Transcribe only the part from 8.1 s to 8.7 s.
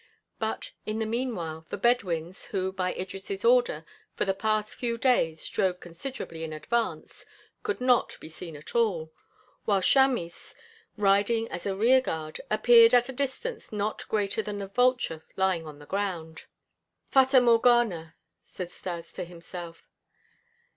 be seen